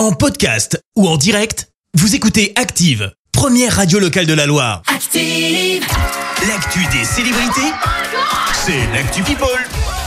[0.00, 4.80] En podcast ou en direct, vous écoutez Active, première radio locale de la Loire.
[4.86, 5.84] Active.
[6.48, 7.70] L'actu des célébrités,
[8.64, 9.46] c'est l'actu People.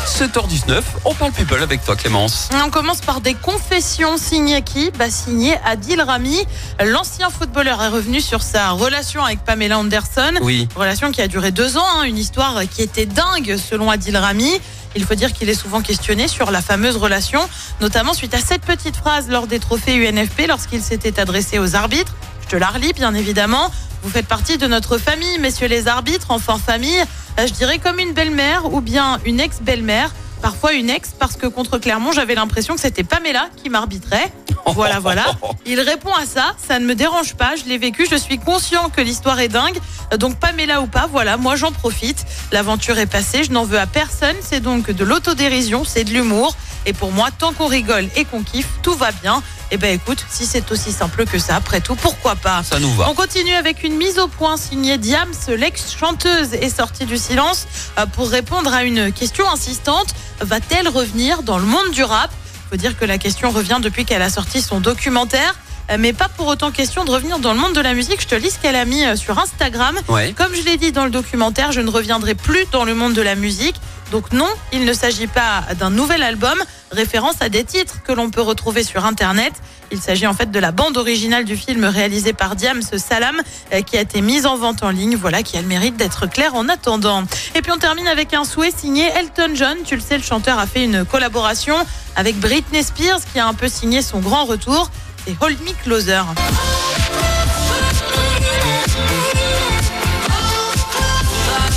[0.07, 2.49] 7h19, on parle people avec toi Clémence.
[2.65, 4.91] On commence par des confessions signées qui?
[4.97, 6.44] Bah, Signé Adil Rami.
[6.84, 10.34] L'ancien footballeur est revenu sur sa relation avec Pamela Anderson.
[10.41, 10.68] Oui.
[10.75, 14.60] Relation qui a duré deux ans, hein, une histoire qui était dingue selon Adil Rami.
[14.96, 17.39] Il faut dire qu'il est souvent questionné sur la fameuse relation,
[17.82, 22.15] notamment suite à cette petite phrase lors des trophées UNFP lorsqu'il s'était adressé aux arbitres.
[22.42, 23.71] Je te la relis bien évidemment.
[24.04, 27.01] Vous faites partie de notre famille, messieurs les arbitres, enfants famille.
[27.39, 30.11] Euh, Je dirais comme une belle-mère ou bien une ex-belle-mère.
[30.42, 34.30] Parfois une ex, parce que contre Clermont, j'avais l'impression que c'était Pamela qui m'arbitrait.
[34.66, 35.25] Voilà, voilà.
[35.66, 38.89] Il répond à ça, ça ne me dérange pas, je l'ai vécu, je suis conscient
[38.89, 39.77] que l'histoire est dingue.
[40.17, 42.25] Donc Pamela ou pas, voilà, moi j'en profite.
[42.52, 46.55] L'aventure est passée, je n'en veux à personne, c'est donc de l'autodérision, c'est de l'humour.
[46.86, 49.41] Et pour moi, tant qu'on rigole et qu'on kiffe, tout va bien.
[49.72, 52.61] Et ben écoute, si c'est aussi simple que ça, après tout, pourquoi pas?
[52.64, 53.09] Ça nous va.
[53.09, 57.67] on continue avec une mise au point signée Diams, l'ex-chanteuse est sortie du silence
[57.98, 60.14] euh, pour répondre à une question insistante.
[60.42, 62.30] Va-t-elle revenir dans le monde du rap?
[62.78, 65.56] Dire que la question revient depuis qu'elle a sorti son documentaire.
[65.92, 68.20] euh, Mais pas pour autant question de revenir dans le monde de la musique.
[68.22, 69.96] Je te lis ce qu'elle a mis euh, sur Instagram.
[70.10, 70.34] Ouais.
[70.36, 73.22] Comme je l'ai dit dans le documentaire, je ne reviendrai plus dans le monde de
[73.22, 73.76] la musique.
[74.14, 76.53] Donc non, il ne s'agit pas d'un nouvel album,
[76.92, 79.53] référence à des titres que l'on peut retrouver sur Internet.
[79.92, 83.42] Il s'agit en fait de la bande originale du film réalisé par Diams Salam,
[83.73, 86.28] euh, qui a été mise en vente en ligne, voilà, qui a le mérite d'être
[86.28, 87.23] clair en attendant.
[87.55, 89.78] Et puis on termine avec un souhait signé Elton John.
[89.83, 91.75] Tu le sais, le chanteur a fait une collaboration
[92.16, 94.92] avec Britney Spears, qui a un peu signé son grand retour.
[95.25, 96.22] C'est Hold Me Closer.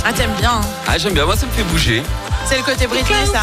[0.05, 0.61] Ah, t'aimes bien, hein?
[0.87, 2.03] Ah j'aime bien, moi ça me fait bouger.
[2.49, 3.41] C'est le côté Britney, ça.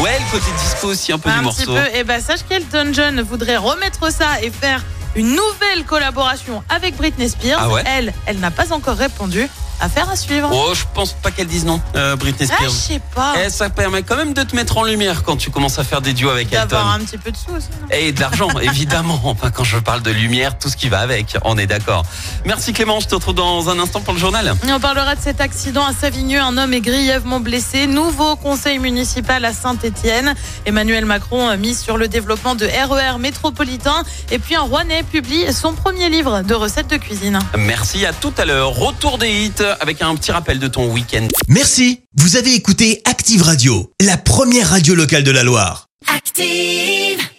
[0.00, 1.74] Ouais, le côté disco aussi un peu du un petit morceau.
[1.74, 1.96] peu.
[1.96, 4.82] Et ben sache qu'Elton John voudrait remettre ça et faire
[5.16, 7.58] une nouvelle collaboration avec Britney Spears.
[7.60, 9.48] Ah ouais Elle, elle n'a pas encore répondu.
[9.82, 10.48] Affaire à suivre.
[10.52, 12.70] Oh, je pense pas qu'elle dise non, euh, Britney ah, je Spears.
[12.70, 13.34] sais pas.
[13.44, 16.00] Eh, ça permet quand même de te mettre en lumière quand tu commences à faire
[16.00, 16.66] des duos avec Elton.
[16.68, 17.66] D'avoir un petit peu de sous aussi.
[17.80, 17.88] non?
[17.90, 19.20] Et de l'argent, évidemment.
[19.24, 22.04] Enfin, quand je parle de lumière, tout ce qui va avec, on est d'accord.
[22.44, 24.54] Merci Clément, je te retrouve dans un instant pour le journal.
[24.68, 26.40] Et on parlera de cet accident à Savigneux.
[26.40, 27.88] Un homme est grièvement blessé.
[27.88, 30.34] Nouveau conseil municipal à Saint-Étienne.
[30.64, 34.04] Emmanuel Macron a mis sur le développement de RER métropolitain.
[34.30, 37.40] Et puis un Rouennais publie son premier livre de recettes de cuisine.
[37.58, 38.70] Merci, à tout à l'heure.
[38.76, 41.26] Retour des hits avec un petit rappel de ton week-end.
[41.48, 45.88] Merci, vous avez écouté Active Radio, la première radio locale de la Loire.
[46.06, 47.31] Active.